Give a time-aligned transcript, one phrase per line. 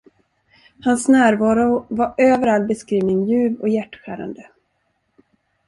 [0.83, 4.47] Hans närvaro var över all beskrivning ljuv och hjärtskärande.